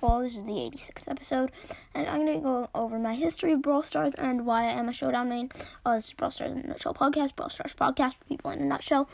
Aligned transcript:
This 0.00 0.36
is 0.36 0.44
the 0.44 0.52
86th 0.52 1.08
episode, 1.08 1.50
and 1.92 2.06
I'm 2.06 2.24
going 2.24 2.38
to 2.38 2.42
go 2.42 2.70
over 2.72 3.00
my 3.00 3.16
history 3.16 3.52
of 3.52 3.62
Brawl 3.62 3.82
Stars 3.82 4.14
and 4.14 4.46
why 4.46 4.64
I 4.64 4.70
am 4.70 4.88
a 4.88 4.92
Showdown 4.92 5.28
main. 5.28 5.50
Uh, 5.84 5.96
this 5.96 6.08
is 6.08 6.12
Brawl 6.12 6.30
Stars 6.30 6.52
in 6.52 6.58
a 6.58 6.66
Nutshell 6.68 6.94
podcast, 6.94 7.34
Brawl 7.34 7.50
Stars 7.50 7.74
podcast 7.74 8.14
for 8.14 8.24
people 8.26 8.52
in 8.52 8.60
a 8.60 8.64
nutshell. 8.64 9.08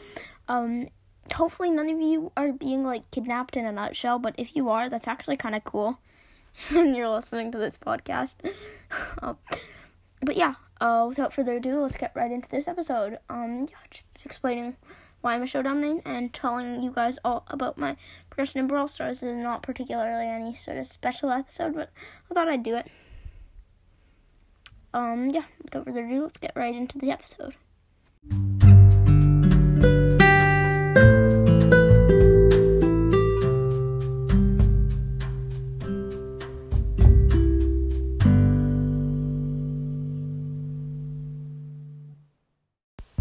Um, 0.46 0.88
hopefully, 1.34 1.70
none 1.70 1.88
of 1.88 2.00
you 2.00 2.32
are 2.36 2.52
being 2.52 2.84
like 2.84 3.10
kidnapped 3.10 3.56
in 3.56 3.64
a 3.64 3.72
nutshell, 3.72 4.18
but 4.18 4.34
if 4.36 4.54
you 4.54 4.68
are, 4.68 4.90
that's 4.90 5.08
actually 5.08 5.38
kind 5.38 5.54
of 5.54 5.64
cool. 5.64 6.00
and 6.71 6.94
you're 6.94 7.08
listening 7.08 7.51
to 7.53 7.58
this 7.58 7.78
podcast. 7.78 8.37
um, 9.22 9.38
but 10.21 10.37
yeah, 10.37 10.54
uh, 10.82 11.06
without 11.08 11.32
further 11.32 11.56
ado, 11.56 11.80
let's 11.80 11.96
get 11.96 12.12
right 12.14 12.30
into 12.30 12.48
this 12.51 12.69
episode. 12.69 13.19
Um, 13.30 13.69
yeah, 13.71 13.78
just 13.90 14.04
explaining 14.24 14.76
why 15.24 15.35
I'm 15.35 15.42
a 15.42 15.46
Showdown 15.46 15.80
main 15.80 16.02
and 16.05 16.34
telling 16.34 16.82
you 16.82 16.91
guys 16.91 17.19
all 17.24 17.45
about 17.48 17.78
my 17.78 17.96
progression 18.34 18.59
in 18.59 18.66
Brawl 18.66 18.88
Stars. 18.88 19.23
Is 19.23 19.32
not 19.32 19.62
particularly 19.62 20.27
any 20.27 20.56
sort 20.56 20.77
of 20.77 20.88
special 20.88 21.30
episode, 21.30 21.74
but 21.74 21.91
I 22.30 22.34
thought 22.34 22.48
I'd 22.48 22.64
do 22.64 22.74
it. 22.74 22.90
Um, 24.92 25.30
yeah, 25.30 25.45
without 25.62 25.84
further 25.84 26.04
ado, 26.04 26.22
let's 26.22 26.36
get 26.36 26.52
right 26.56 26.74
into 26.74 26.98
the 26.98 27.12
episode. 27.12 27.54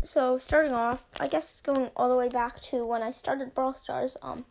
so 0.03 0.38
starting 0.38 0.73
off, 0.73 1.05
I 1.19 1.27
guess 1.27 1.59
going 1.61 1.89
all 1.95 2.07
the 2.07 2.16
way 2.16 2.30
back 2.30 2.61
to 2.61 2.85
when 2.85 3.02
I 3.02 3.09
started 3.09 3.55
Brawl 3.55 3.73
Stars, 3.73 4.16
um, 4.21 4.45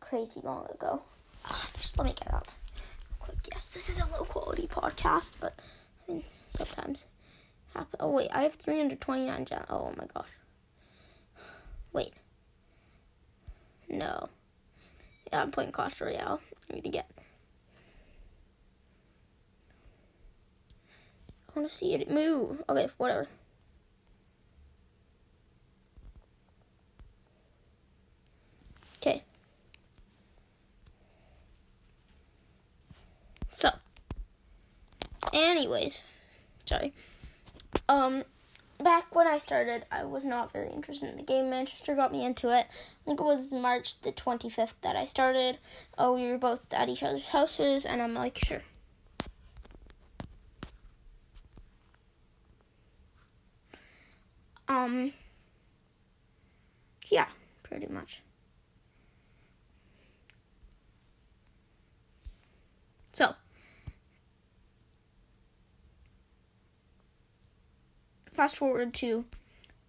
crazy 0.00 0.40
long 0.42 0.66
ago. 0.72 1.02
Ah, 1.46 1.66
just 1.78 1.98
let 1.98 2.06
me 2.06 2.14
get 2.14 2.32
up 2.32 2.46
quick. 3.18 3.36
Yes, 3.50 3.70
this 3.70 3.88
is 3.88 3.98
a 4.00 4.06
low 4.06 4.24
quality 4.24 4.66
podcast, 4.66 5.34
but 5.40 5.54
I 6.08 6.12
mean 6.12 6.24
sometimes 6.48 7.06
happen. 7.74 7.96
Oh 8.00 8.10
wait, 8.10 8.30
I 8.32 8.42
have 8.42 8.54
329 8.54 9.44
gems. 9.44 9.66
Oh 9.70 9.92
my 9.96 10.06
gosh. 10.12 10.28
Wait. 11.92 12.12
No. 13.88 14.28
Yeah, 15.32 15.42
I'm 15.42 15.50
playing 15.50 15.72
Clash 15.72 16.00
Royale. 16.00 16.40
I 16.70 16.74
need 16.74 16.84
to 16.84 16.90
get. 16.90 17.10
I 21.48 21.58
want 21.58 21.70
to 21.70 21.74
see 21.74 21.94
it 21.94 22.10
move. 22.10 22.62
Okay, 22.68 22.88
whatever. 22.96 23.28
Okay. 28.96 29.22
So, 33.50 33.70
anyways, 35.32 36.02
sorry. 36.64 36.92
Um, 37.88 38.24
back 38.82 39.14
when 39.14 39.26
I 39.26 39.38
started, 39.38 39.84
I 39.90 40.04
was 40.04 40.24
not 40.24 40.52
very 40.52 40.70
interested 40.70 41.08
in 41.08 41.16
the 41.16 41.22
game. 41.22 41.50
Manchester 41.50 41.94
got 41.94 42.12
me 42.12 42.24
into 42.24 42.48
it. 42.48 42.66
I 42.70 43.04
think 43.04 43.20
it 43.20 43.24
was 43.24 43.52
March 43.52 44.00
the 44.00 44.12
25th 44.12 44.74
that 44.82 44.96
I 44.96 45.04
started. 45.04 45.58
Oh, 45.98 46.14
we 46.14 46.26
were 46.28 46.38
both 46.38 46.72
at 46.72 46.88
each 46.88 47.02
other's 47.02 47.28
houses, 47.28 47.84
and 47.84 48.02
I'm 48.02 48.14
like, 48.14 48.38
sure. 48.38 48.62
Um, 54.68 55.12
yeah, 57.08 57.26
pretty 57.62 57.86
much. 57.86 58.22
So, 63.12 63.34
fast 68.32 68.56
forward 68.56 68.94
to 68.94 69.24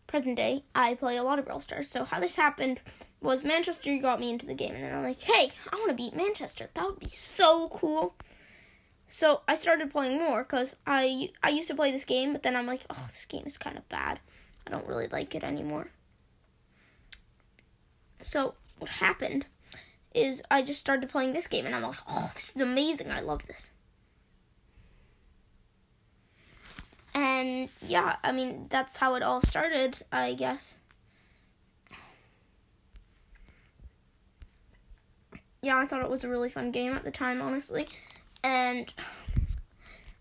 present 0.08 0.38
day, 0.38 0.64
I 0.76 0.93
play 0.93 1.17
a 1.17 1.23
lot 1.23 1.39
of 1.39 1.45
Brawl 1.45 1.59
Stars. 1.59 1.89
So, 1.89 2.05
how 2.05 2.20
this 2.20 2.36
happened 2.36 2.81
was 3.21 3.43
Manchester 3.43 3.98
got 3.98 4.20
me 4.20 4.30
into 4.30 4.45
the 4.45 4.54
game, 4.54 4.73
and 4.76 4.83
then 4.83 4.93
I'm 4.93 5.04
like, 5.04 5.21
hey, 5.21 5.52
I 5.71 5.76
want 5.77 5.89
to 5.89 5.95
beat 5.95 6.15
Manchester. 6.15 6.70
That 6.73 6.86
would 6.86 6.99
be 6.99 7.08
so 7.09 7.70
cool. 7.70 8.15
So, 9.08 9.42
I 9.48 9.55
started 9.55 9.92
playing 9.92 10.20
more 10.20 10.43
because 10.43 10.76
I, 10.86 11.30
I 11.42 11.49
used 11.49 11.70
to 11.70 11.76
play 11.76 11.92
this 11.92 12.05
game, 12.05 12.33
but 12.33 12.43
then 12.43 12.55
I'm 12.55 12.67
like, 12.67 12.81
oh, 12.89 13.05
this 13.08 13.26
game 13.26 13.43
is 13.45 13.58
kind 13.58 13.77
of 13.77 13.87
bad. 13.89 14.20
I 14.67 14.71
don't 14.71 14.87
really 14.87 15.08
like 15.08 15.36
it 15.36 15.43
anymore. 15.43 15.89
So, 18.21 18.55
what 18.77 18.89
happened 18.89 19.45
is 20.14 20.42
I 20.52 20.61
just 20.61 20.80
started 20.80 21.10
playing 21.10 21.33
this 21.33 21.48
game 21.48 21.65
and 21.65 21.75
I'm 21.75 21.81
like, 21.81 21.98
oh, 22.08 22.31
this 22.33 22.55
is 22.55 22.61
amazing. 22.61 23.11
I 23.11 23.21
love 23.21 23.45
this. 23.45 23.71
And 27.13 27.69
yeah, 27.85 28.15
I 28.23 28.31
mean, 28.31 28.67
that's 28.69 28.97
how 28.97 29.15
it 29.15 29.23
all 29.23 29.41
started, 29.41 29.99
I 30.11 30.33
guess. 30.33 30.75
Yeah, 35.61 35.77
I 35.77 35.85
thought 35.85 36.01
it 36.01 36.09
was 36.09 36.23
a 36.23 36.29
really 36.29 36.49
fun 36.49 36.71
game 36.71 36.93
at 36.93 37.03
the 37.03 37.11
time, 37.11 37.41
honestly. 37.41 37.87
And 38.43 38.91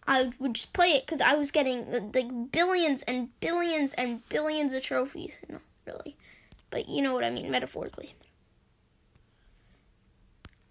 I 0.07 0.31
would 0.39 0.55
just 0.55 0.73
play 0.73 0.91
it 0.93 1.07
because 1.07 1.21
I 1.21 1.35
was 1.35 1.51
getting 1.51 2.13
like 2.13 2.53
billions 2.53 3.03
and 3.03 3.29
billions 3.41 3.93
and 3.95 4.27
billions 4.29 4.73
of 4.75 4.83
trophies. 4.83 5.39
No, 5.49 5.59
really. 5.87 6.17
But 6.71 6.89
you 6.89 7.03
know 7.03 7.15
what 7.15 7.25
I 7.25 7.31
mean, 7.31 7.51
metaphorically 7.51 8.15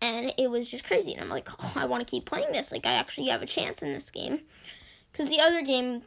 and 0.02 0.34
it 0.38 0.50
was 0.50 0.70
just 0.70 0.84
crazy. 0.84 1.14
And 1.14 1.22
I'm 1.22 1.30
like, 1.30 1.48
oh, 1.64 1.74
I 1.76 1.86
want 1.86 2.06
to 2.06 2.10
keep 2.10 2.26
playing 2.26 2.52
this. 2.52 2.72
Like, 2.72 2.86
I 2.86 2.94
actually 2.94 3.28
have 3.28 3.44
a 3.44 3.46
chance 3.46 3.84
in 3.84 3.94
this 3.94 4.10
game. 4.10 4.42
Because 5.12 5.30
the 5.30 5.40
other 5.40 5.62
game, 5.62 6.02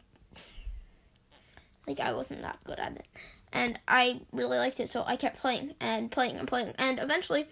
like, 1.87 1.99
I 1.99 2.13
wasn't 2.13 2.41
that 2.41 2.59
good 2.63 2.79
at 2.79 2.95
it. 2.95 3.07
And 3.51 3.79
I 3.87 4.21
really 4.31 4.57
liked 4.57 4.79
it, 4.79 4.89
so 4.89 5.03
I 5.05 5.15
kept 5.15 5.39
playing 5.39 5.75
and 5.79 6.11
playing 6.11 6.37
and 6.37 6.47
playing. 6.47 6.73
And 6.77 6.99
eventually, 6.99 7.47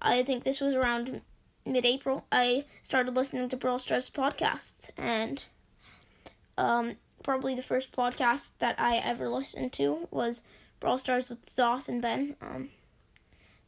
I 0.00 0.22
think 0.22 0.44
this 0.44 0.60
was 0.60 0.74
around 0.74 1.20
mid 1.66 1.84
April, 1.84 2.26
I 2.32 2.64
started 2.82 3.14
listening 3.14 3.48
to 3.48 3.56
Brawl 3.56 3.78
Stars 3.78 4.10
podcasts. 4.10 4.90
And 4.96 5.44
um, 6.56 6.96
probably 7.22 7.54
the 7.54 7.62
first 7.62 7.92
podcast 7.92 8.52
that 8.58 8.78
I 8.78 8.96
ever 8.96 9.28
listened 9.28 9.72
to 9.74 10.08
was 10.10 10.42
Brawl 10.80 10.98
Stars 10.98 11.28
with 11.28 11.44
Zoss 11.46 11.88
and 11.88 12.00
Ben. 12.00 12.36
Um, 12.40 12.70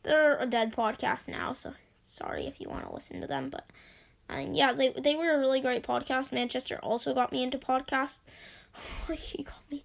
they're 0.02 0.38
a 0.38 0.46
dead 0.46 0.74
podcast 0.74 1.28
now, 1.28 1.52
so 1.52 1.74
sorry 2.00 2.46
if 2.46 2.60
you 2.60 2.68
want 2.68 2.86
to 2.86 2.94
listen 2.94 3.20
to 3.20 3.26
them, 3.26 3.50
but 3.50 3.66
mean, 4.38 4.54
yeah, 4.54 4.72
they 4.72 4.90
they 4.90 5.16
were 5.16 5.34
a 5.34 5.38
really 5.38 5.60
great 5.60 5.82
podcast. 5.82 6.32
Manchester 6.32 6.78
also 6.82 7.14
got 7.14 7.32
me 7.32 7.42
into 7.42 7.58
podcasts. 7.58 8.20
he 9.12 9.42
got 9.42 9.70
me 9.70 9.84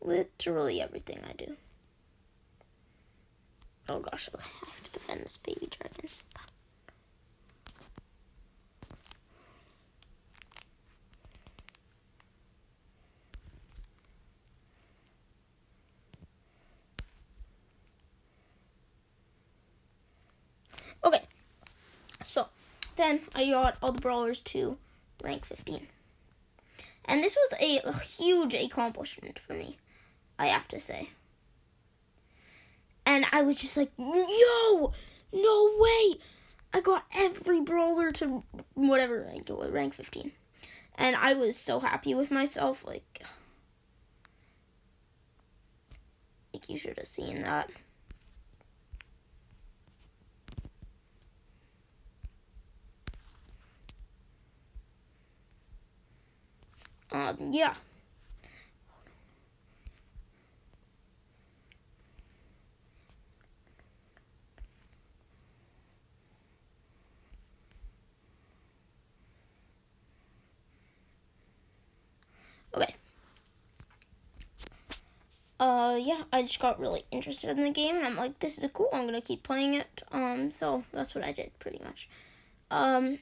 literally 0.00 0.80
everything 0.80 1.20
I 1.28 1.32
do. 1.32 1.56
Oh 3.88 4.00
gosh, 4.00 4.28
I 4.34 4.40
have 4.42 4.82
to 4.84 4.92
defend 4.92 5.22
this 5.22 5.38
baby 5.38 5.68
dragon. 5.70 6.08
Okay. 21.04 21.22
So, 22.22 22.48
then 22.96 23.20
I 23.34 23.48
got 23.50 23.76
all 23.82 23.92
the 23.92 24.00
brawlers 24.00 24.40
to 24.42 24.76
rank 25.22 25.44
15. 25.44 25.86
And 27.06 27.22
this 27.24 27.36
was 27.36 27.58
a, 27.60 27.80
a 27.88 27.98
huge 27.98 28.54
accomplishment 28.54 29.38
for 29.38 29.54
me, 29.54 29.78
I 30.38 30.46
have 30.48 30.68
to 30.68 30.80
say. 30.80 31.10
And 33.06 33.24
I 33.32 33.42
was 33.42 33.56
just 33.56 33.76
like, 33.76 33.90
yo, 33.98 34.92
no 35.32 35.74
way. 35.78 36.18
I 36.72 36.80
got 36.82 37.04
every 37.14 37.60
brawler 37.60 38.10
to 38.12 38.42
whatever 38.74 39.22
rank 39.22 39.48
it 39.48 39.56
was, 39.56 39.70
rank 39.70 39.94
15. 39.94 40.32
And 40.96 41.16
I 41.16 41.34
was 41.34 41.56
so 41.56 41.80
happy 41.80 42.14
with 42.14 42.30
myself. 42.30 42.84
Like, 42.84 43.22
like 46.52 46.68
you 46.68 46.76
should 46.78 46.98
have 46.98 47.06
seen 47.06 47.42
that. 47.42 47.70
Um, 57.10 57.36
yeah. 57.52 57.74
Okay. 72.74 72.94
Uh, 75.60 75.98
yeah, 76.00 76.22
I 76.32 76.42
just 76.42 76.60
got 76.60 76.78
really 76.78 77.04
interested 77.10 77.50
in 77.50 77.64
the 77.64 77.70
game, 77.70 77.96
and 77.96 78.06
I'm 78.06 78.16
like, 78.16 78.38
this 78.38 78.58
is 78.62 78.70
cool, 78.72 78.88
I'm 78.92 79.06
gonna 79.06 79.20
keep 79.20 79.42
playing 79.42 79.74
it, 79.74 80.02
um, 80.12 80.52
so 80.52 80.84
that's 80.92 81.14
what 81.16 81.24
I 81.24 81.32
did, 81.32 81.50
pretty 81.58 81.80
much. 81.82 82.08
Um, 82.70 83.18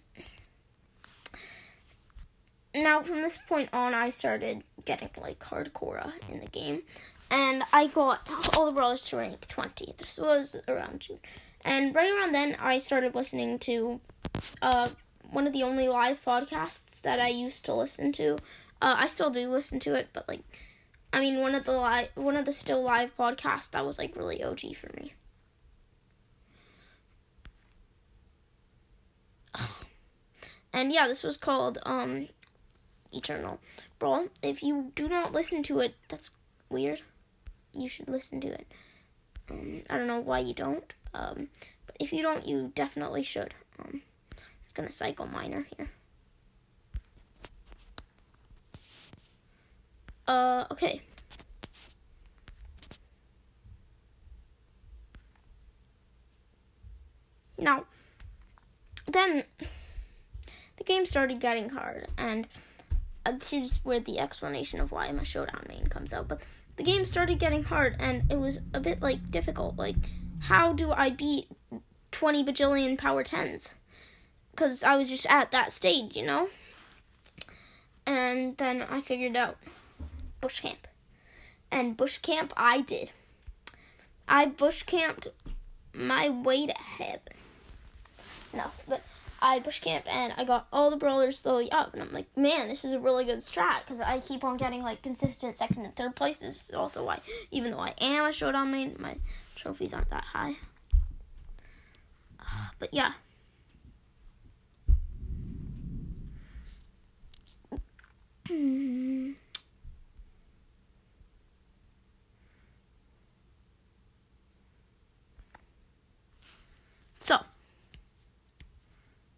now 2.74 3.02
from 3.02 3.22
this 3.22 3.38
point 3.38 3.70
on, 3.72 3.94
I 3.94 4.10
started 4.10 4.64
getting 4.84 5.08
like 5.18 5.38
hardcore 5.38 6.12
in 6.28 6.40
the 6.40 6.46
game, 6.46 6.82
and 7.30 7.62
I 7.72 7.86
got 7.86 8.28
all 8.54 8.66
the 8.66 8.72
brawlers 8.72 9.02
to 9.08 9.16
rank 9.16 9.48
20. 9.48 9.94
This 9.96 10.18
was 10.18 10.56
around 10.68 11.00
June, 11.00 11.20
and 11.64 11.94
right 11.94 12.12
around 12.12 12.32
then, 12.32 12.56
I 12.60 12.76
started 12.76 13.14
listening 13.14 13.58
to 13.60 14.00
uh, 14.60 14.90
one 15.30 15.46
of 15.46 15.54
the 15.54 15.62
only 15.62 15.88
live 15.88 16.22
podcasts 16.22 17.00
that 17.00 17.18
I 17.18 17.28
used 17.28 17.64
to 17.64 17.74
listen 17.74 18.12
to. 18.12 18.34
Uh, 18.82 18.94
I 18.98 19.06
still 19.06 19.30
do 19.30 19.50
listen 19.50 19.80
to 19.80 19.94
it, 19.94 20.08
but 20.12 20.28
like, 20.28 20.42
I 21.12 21.20
mean, 21.20 21.40
one 21.40 21.54
of 21.54 21.64
the 21.64 21.72
live, 21.72 22.08
one 22.14 22.36
of 22.36 22.44
the 22.44 22.52
still 22.52 22.82
live 22.82 23.16
podcasts 23.16 23.70
that 23.70 23.86
was 23.86 23.98
like 23.98 24.16
really 24.16 24.42
OG 24.42 24.76
for 24.76 24.90
me. 24.96 25.14
And 30.72 30.92
yeah, 30.92 31.08
this 31.08 31.22
was 31.22 31.38
called 31.38 31.78
um 31.86 32.28
Eternal 33.10 33.60
Brawl. 33.98 34.26
If 34.42 34.62
you 34.62 34.92
do 34.94 35.08
not 35.08 35.32
listen 35.32 35.62
to 35.64 35.80
it, 35.80 35.94
that's 36.08 36.32
weird. 36.68 37.00
You 37.72 37.88
should 37.88 38.08
listen 38.08 38.42
to 38.42 38.48
it. 38.48 38.66
Um, 39.50 39.82
I 39.88 39.96
don't 39.96 40.06
know 40.06 40.20
why 40.20 40.40
you 40.40 40.52
don't. 40.52 40.92
Um, 41.14 41.48
but 41.86 41.96
if 41.98 42.12
you 42.12 42.20
don't, 42.20 42.46
you 42.46 42.72
definitely 42.74 43.22
should. 43.22 43.54
Um, 43.78 44.02
I'm 44.34 44.40
gonna 44.74 44.90
cycle 44.90 45.26
miner 45.26 45.66
here. 45.76 45.90
Uh, 50.26 50.64
okay. 50.70 51.02
Now, 57.58 57.84
then 59.06 59.44
the 60.76 60.84
game 60.84 61.06
started 61.06 61.40
getting 61.40 61.70
hard, 61.70 62.08
and 62.18 62.46
uh, 63.24 63.32
here's 63.48 63.78
where 63.78 64.00
the 64.00 64.20
explanation 64.20 64.80
of 64.80 64.92
why 64.92 65.10
my 65.12 65.22
showdown 65.22 65.64
main 65.68 65.86
comes 65.86 66.12
out. 66.12 66.28
But 66.28 66.42
the 66.76 66.82
game 66.82 67.06
started 67.06 67.38
getting 67.38 67.64
hard, 67.64 67.96
and 67.98 68.30
it 68.30 68.38
was 68.38 68.60
a 68.74 68.80
bit 68.80 69.00
like 69.00 69.30
difficult. 69.30 69.76
Like, 69.76 69.96
how 70.40 70.72
do 70.72 70.92
I 70.92 71.10
beat 71.10 71.48
20 72.12 72.44
bajillion 72.44 72.98
power 72.98 73.24
10s? 73.24 73.74
Because 74.50 74.82
I 74.82 74.96
was 74.96 75.08
just 75.08 75.26
at 75.26 75.50
that 75.52 75.72
stage, 75.72 76.14
you 76.14 76.24
know? 76.24 76.48
And 78.06 78.56
then 78.58 78.82
I 78.82 79.00
figured 79.00 79.36
out 79.36 79.56
bush 80.40 80.60
camp. 80.60 80.86
And 81.70 81.96
bush 81.96 82.18
camp 82.18 82.52
I 82.56 82.80
did. 82.80 83.10
I 84.28 84.46
bush 84.46 84.82
camped 84.84 85.28
my 85.92 86.28
way 86.28 86.66
to 86.66 86.74
heaven. 86.74 87.20
No, 88.52 88.70
but 88.88 89.02
I 89.40 89.58
bush 89.58 89.80
camped 89.80 90.08
and 90.08 90.32
I 90.36 90.44
got 90.44 90.66
all 90.72 90.90
the 90.90 90.96
brawlers 90.96 91.38
slowly 91.38 91.70
up, 91.70 91.92
and 91.92 92.02
I'm 92.02 92.12
like, 92.12 92.34
man, 92.36 92.68
this 92.68 92.84
is 92.84 92.92
a 92.92 92.98
really 92.98 93.24
good 93.24 93.38
strat 93.38 93.80
because 93.80 94.00
I 94.00 94.18
keep 94.18 94.44
on 94.44 94.56
getting 94.56 94.82
like 94.82 95.02
consistent 95.02 95.56
second 95.56 95.84
and 95.84 95.94
third 95.94 96.16
places. 96.16 96.70
Also, 96.74 97.04
why 97.04 97.20
even 97.50 97.72
though 97.72 97.80
I 97.80 97.94
am 98.00 98.24
a 98.24 98.32
showdown 98.32 98.70
main, 98.70 98.96
my 98.98 99.16
trophies 99.54 99.92
aren't 99.92 100.10
that 100.10 100.24
high. 100.24 100.56
Ah, 102.40 102.70
but 102.78 102.92
yeah. 102.92 103.12
so. 107.70 107.80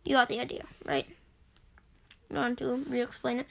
You 0.04 0.14
got 0.14 0.28
the 0.28 0.40
idea, 0.40 0.64
right? 0.84 1.06
I'm 2.30 2.36
going 2.36 2.56
to 2.56 2.84
re-explain 2.88 3.40
it. 3.40 3.46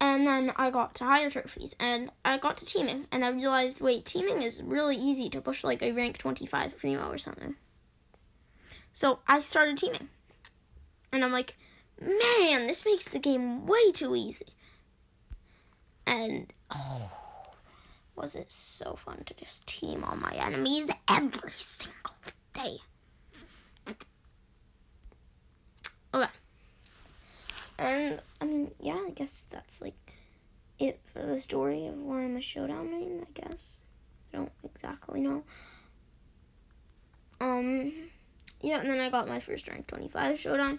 And 0.00 0.26
then 0.26 0.52
I 0.56 0.70
got 0.70 0.94
to 0.96 1.04
higher 1.04 1.28
trophies, 1.28 1.76
and 1.78 2.10
I 2.24 2.38
got 2.38 2.56
to 2.58 2.64
teaming, 2.64 3.06
and 3.12 3.22
I 3.24 3.28
realized, 3.28 3.80
wait, 3.82 4.06
teaming 4.06 4.42
is 4.42 4.62
really 4.62 4.96
easy 4.96 5.28
to 5.30 5.42
push 5.42 5.62
like 5.62 5.82
a 5.82 5.92
rank 5.92 6.16
25 6.16 6.78
primo 6.78 7.10
or 7.10 7.18
something. 7.18 7.56
So 8.92 9.18
I 9.28 9.40
started 9.40 9.76
teaming. 9.76 10.08
And 11.12 11.24
I'm 11.24 11.32
like, 11.32 11.56
man, 12.00 12.66
this 12.66 12.84
makes 12.84 13.10
the 13.10 13.18
game 13.18 13.66
way 13.66 13.92
too 13.92 14.16
easy. 14.16 14.54
And 16.06 16.52
oh, 16.70 17.10
was 18.16 18.34
it 18.34 18.50
so 18.50 18.94
fun 18.94 19.22
to 19.26 19.34
just 19.34 19.66
team 19.66 20.02
on 20.04 20.20
my 20.20 20.32
enemies 20.32 20.90
every 21.08 21.50
single 21.50 22.14
day. 22.54 22.78
Okay. 26.12 26.26
And 27.80 28.20
I 28.40 28.44
mean, 28.44 28.70
yeah, 28.78 29.02
I 29.06 29.10
guess 29.10 29.46
that's 29.48 29.80
like 29.80 30.12
it 30.78 31.00
for 31.12 31.24
the 31.24 31.40
story 31.40 31.86
of 31.86 31.96
why 31.96 32.22
I'm 32.22 32.36
a 32.36 32.40
showdown 32.40 32.90
main, 32.90 33.26
I 33.26 33.40
guess. 33.40 33.82
I 34.32 34.36
don't 34.36 34.52
exactly 34.62 35.20
know. 35.20 35.42
Um 37.40 37.92
yeah, 38.60 38.80
and 38.80 38.90
then 38.90 39.00
I 39.00 39.08
got 39.08 39.28
my 39.28 39.40
first 39.40 39.66
rank 39.68 39.86
25 39.86 40.38
showdown. 40.38 40.78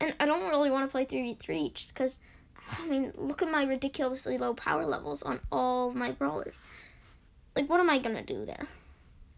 And 0.00 0.14
I 0.20 0.26
don't 0.26 0.48
really 0.48 0.70
want 0.70 0.86
to 0.86 0.90
play 0.90 1.04
3v3 1.04 1.74
just 1.74 1.92
because, 1.92 2.20
I 2.78 2.86
mean, 2.86 3.12
look 3.16 3.42
at 3.42 3.50
my 3.50 3.64
ridiculously 3.64 4.38
low 4.38 4.54
power 4.54 4.86
levels 4.86 5.22
on 5.22 5.40
all 5.52 5.90
my 5.92 6.12
brawlers. 6.12 6.54
Like, 7.54 7.68
what 7.68 7.80
am 7.80 7.90
I 7.90 7.98
going 7.98 8.16
to 8.16 8.22
do 8.22 8.46
there? 8.46 8.68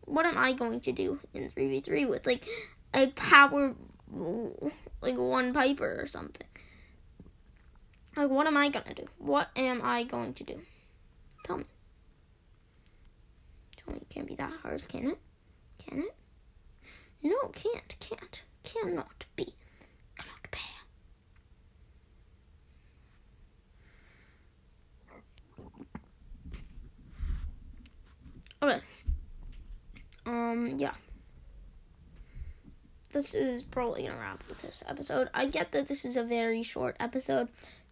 What 0.05 0.27
am 0.27 0.37
I 0.37 0.53
going 0.53 0.81
to 0.81 0.93
do 0.93 1.19
in 1.33 1.49
3v3 1.49 2.09
with, 2.09 2.27
like, 2.27 2.47
a 2.95 3.07
power 3.09 3.75
like 5.03 5.17
one 5.17 5.53
Piper 5.53 6.01
or 6.01 6.07
something. 6.07 6.47
Like, 8.17 8.31
what 8.31 8.47
am 8.47 8.57
I 8.57 8.69
gonna 8.69 8.95
do? 8.95 9.07
What 9.19 9.51
am 9.57 9.81
I 9.83 10.03
going 10.03 10.35
to 10.35 10.45
do? 10.45 10.61
Tell 11.45 11.59
me. 11.59 11.65
Tell 13.77 13.95
me, 13.95 14.01
it 14.01 14.09
can't 14.09 14.27
be 14.27 14.35
that 14.37 14.53
hard, 14.63 14.87
can 14.89 15.11
it? 15.11 15.19
Can 15.79 16.01
it? 16.01 16.15
No, 17.23 17.49
can't, 17.49 17.97
can't, 18.01 18.43
cannot 18.65 19.27
be. 19.37 19.55
Cannot 20.17 20.51
be. 20.51 20.59
Okay. 28.63 28.81
Um, 30.27 30.79
yeah 30.79 30.93
this 33.13 33.35
is 33.35 33.63
probably 33.63 34.05
gonna 34.05 34.19
wrap 34.19 34.43
with 34.49 34.63
this 34.63 34.83
episode. 34.87 35.29
I 35.35 35.47
get 35.47 35.73
that 35.73 35.89
this 35.89 36.05
is 36.05 36.17
a 36.17 36.23
very 36.23 36.63
short 36.63 36.97
episode, 37.01 37.49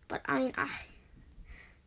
but 0.09 0.23
I 0.27 0.39
mean, 0.39 0.53
I 0.57 0.69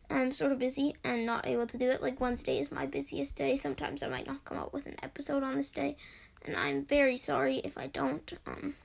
am 0.10 0.32
sort 0.32 0.51
of 0.51 0.60
busy 0.60 0.96
and 1.04 1.25
not 1.25 1.48
able 1.48 1.68
to 1.68 1.78
do 1.78 1.90
it. 1.90 2.01
Like 2.01 2.22
Wednesday 2.22 2.60
is 2.60 2.72
my 2.72 2.86
busiest 2.86 3.36
day. 3.36 3.58
Sometimes 3.58 4.04
I 4.04 4.08
might 4.08 4.28
not 4.28 4.46
come 4.46 4.58
up 4.58 4.74
with 4.74 4.86
an 4.86 4.96
episode 5.04 5.44
on 5.44 5.56
this 5.56 5.72
day, 5.72 5.98
and 6.46 6.56
I'm 6.56 6.86
very 6.86 7.18
sorry 7.18 7.58
if 7.58 7.78
I 7.78 7.88
don't. 7.88 8.32
Um, 8.46 8.75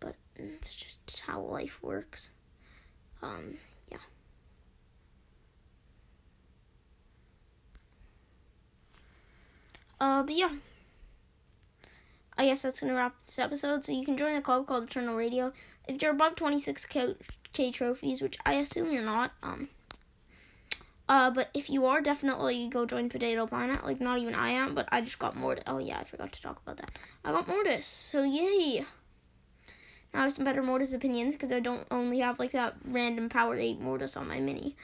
but 0.00 0.14
it's 0.36 0.74
just 0.74 1.22
how 1.26 1.40
life 1.40 1.82
works. 1.82 2.30
Um, 3.22 3.54
yeah. 3.90 3.98
Uh, 10.00 10.22
but 10.22 10.34
yeah. 10.34 10.50
I 12.38 12.44
guess 12.44 12.62
that's 12.62 12.80
going 12.80 12.92
to 12.92 12.96
wrap 12.96 13.18
this 13.20 13.38
episode. 13.38 13.84
So 13.84 13.92
you 13.92 14.04
can 14.04 14.18
join 14.18 14.34
the 14.34 14.42
club 14.42 14.66
called 14.66 14.84
Eternal 14.84 15.16
Radio. 15.16 15.52
If 15.88 16.02
you're 16.02 16.10
above 16.10 16.34
26k 16.34 17.16
K 17.56 17.70
trophies, 17.70 18.20
which 18.20 18.36
I 18.44 18.52
assume 18.54 18.92
you're 18.92 19.02
not, 19.02 19.32
um, 19.42 19.70
uh, 21.08 21.30
but 21.30 21.48
if 21.54 21.70
you 21.70 21.86
are, 21.86 22.02
definitely 22.02 22.68
go 22.68 22.84
join 22.84 23.08
Potato 23.08 23.46
Planet. 23.46 23.82
Like, 23.82 23.98
not 23.98 24.18
even 24.18 24.34
I 24.34 24.50
am, 24.50 24.74
but 24.74 24.86
I 24.92 25.00
just 25.00 25.18
got 25.18 25.36
Mortis. 25.36 25.64
Oh, 25.66 25.78
yeah, 25.78 25.98
I 25.98 26.04
forgot 26.04 26.32
to 26.32 26.42
talk 26.42 26.60
about 26.62 26.76
that. 26.76 26.90
I 27.24 27.32
got 27.32 27.48
Mortis, 27.48 27.86
so 27.86 28.24
yay! 28.24 28.84
Now 30.12 30.20
I 30.20 30.22
have 30.24 30.34
some 30.34 30.44
better 30.44 30.62
Mortis 30.62 30.92
opinions 30.92 31.34
because 31.34 31.50
I 31.50 31.60
don't 31.60 31.86
only 31.90 32.18
have, 32.18 32.38
like, 32.38 32.50
that 32.50 32.74
random 32.84 33.30
Power 33.30 33.56
8 33.56 33.80
Mortis 33.80 34.18
on 34.18 34.28
my 34.28 34.38
mini. 34.38 34.76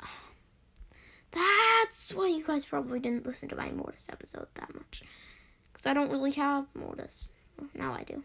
That's 1.32 2.14
why 2.14 2.28
you 2.28 2.44
guys 2.46 2.66
probably 2.66 3.00
didn't 3.00 3.26
listen 3.26 3.48
to 3.48 3.56
my 3.56 3.72
Mortis 3.72 4.08
episode 4.12 4.46
that 4.54 4.72
much. 4.72 5.02
Because 5.72 5.86
I 5.88 5.92
don't 5.92 6.12
really 6.12 6.30
have 6.32 6.66
Mortis. 6.72 7.30
Well, 7.58 7.68
now 7.74 7.94
I 7.94 8.04
do. 8.04 8.22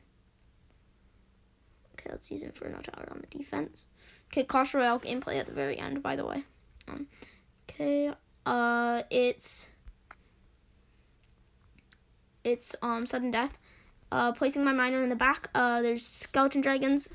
Let's 2.09 2.29
use 2.31 2.41
Inferno 2.41 2.79
Tower 2.81 3.07
on 3.11 3.21
the 3.21 3.37
defense. 3.37 3.85
Okay, 4.27 4.43
Clash 4.43 4.73
Royale 4.73 4.99
gameplay 4.99 5.39
at 5.39 5.45
the 5.45 5.53
very 5.53 5.77
end, 5.77 6.01
by 6.01 6.15
the 6.15 6.25
way. 6.25 6.43
Um, 6.87 7.07
okay, 7.69 8.11
uh, 8.45 9.03
it's 9.09 9.69
it's 12.43 12.75
um 12.81 13.05
sudden 13.05 13.31
death. 13.31 13.57
Uh, 14.11 14.31
placing 14.33 14.63
my 14.63 14.73
miner 14.73 15.01
in 15.03 15.09
the 15.09 15.15
back. 15.15 15.49
Uh, 15.55 15.81
there's 15.81 16.05
skeleton 16.05 16.59
dragons. 16.61 17.07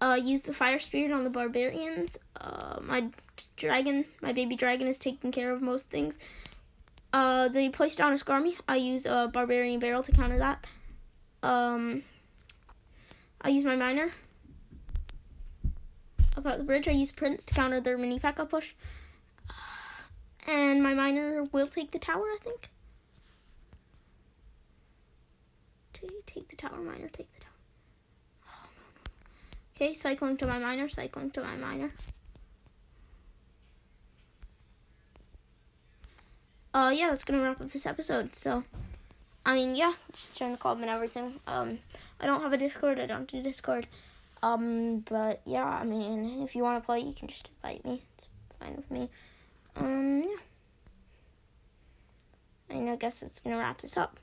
Uh, 0.00 0.18
use 0.20 0.42
the 0.42 0.52
fire 0.52 0.78
spirit 0.78 1.12
on 1.12 1.24
the 1.24 1.30
barbarians. 1.30 2.18
Uh, 2.40 2.78
my 2.80 3.08
dragon, 3.56 4.04
my 4.20 4.32
baby 4.32 4.56
dragon, 4.56 4.88
is 4.88 4.98
taking 4.98 5.30
care 5.30 5.52
of 5.52 5.62
most 5.62 5.90
things. 5.90 6.18
Uh, 7.12 7.48
they 7.48 7.68
placed 7.68 7.98
down 7.98 8.12
a 8.12 8.16
Skarmy. 8.16 8.54
I 8.68 8.76
use 8.76 9.06
a 9.06 9.30
Barbarian 9.32 9.80
Barrel 9.80 10.02
to 10.02 10.12
counter 10.12 10.38
that. 10.38 10.66
Um, 11.42 12.02
I 13.40 13.50
use 13.50 13.64
my 13.64 13.76
miner. 13.76 14.10
About 16.36 16.58
the 16.58 16.64
bridge, 16.64 16.88
I 16.88 16.92
use 16.92 17.10
Prince 17.10 17.44
to 17.46 17.54
counter 17.54 17.80
their 17.80 17.98
mini 17.98 18.18
P.E.K.K.A 18.18 18.46
push. 18.46 18.74
And 20.46 20.82
my 20.82 20.94
miner 20.94 21.44
will 21.52 21.66
take 21.66 21.90
the 21.90 21.98
tower, 21.98 22.24
I 22.24 22.38
think. 22.40 22.70
Take 26.26 26.48
the 26.48 26.56
tower, 26.56 26.78
miner, 26.78 27.08
take 27.08 27.32
the 27.34 27.40
tower. 27.40 28.58
Okay, 29.74 29.92
cycling 29.94 30.36
to 30.36 30.46
my 30.46 30.58
miner, 30.58 30.88
cycling 30.88 31.30
to 31.32 31.42
my 31.42 31.56
miner. 31.56 31.92
Uh, 36.72 36.92
yeah, 36.94 37.08
that's 37.08 37.24
gonna 37.24 37.42
wrap 37.42 37.60
up 37.60 37.70
this 37.70 37.86
episode. 37.86 38.36
So, 38.36 38.62
I 39.48 39.54
mean, 39.54 39.76
yeah, 39.76 39.94
join 40.34 40.52
the 40.52 40.58
club 40.58 40.78
and 40.82 40.90
everything. 40.90 41.40
Um, 41.46 41.78
I 42.20 42.26
don't 42.26 42.42
have 42.42 42.52
a 42.52 42.58
Discord. 42.58 43.00
I 43.00 43.06
don't 43.06 43.26
do 43.26 43.42
Discord. 43.42 43.86
Um, 44.42 44.98
but 45.08 45.40
yeah, 45.46 45.64
I 45.64 45.84
mean, 45.84 46.42
if 46.42 46.54
you 46.54 46.62
want 46.62 46.82
to 46.82 46.84
play, 46.84 47.00
you 47.00 47.14
can 47.14 47.28
just 47.28 47.48
invite 47.56 47.82
me. 47.82 48.02
It's 48.18 48.28
fine 48.60 48.76
with 48.76 48.90
me. 48.90 49.08
Um, 49.74 50.22
yeah. 50.22 50.36
And 52.68 52.90
I 52.90 52.96
guess 52.96 53.22
it's 53.22 53.40
gonna 53.40 53.56
wrap 53.56 53.80
this 53.80 53.96
up. 53.96 54.18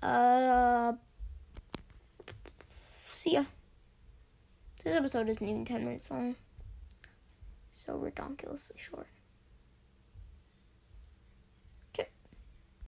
Uh, 0.00 0.92
see 3.10 3.32
ya. 3.32 3.46
This 4.84 4.94
episode 4.94 5.28
isn't 5.28 5.44
even 5.44 5.64
10 5.64 5.84
minutes 5.84 6.08
long. 6.08 6.36
So 7.68 7.96
ridiculously 7.96 8.76
short. 8.78 9.08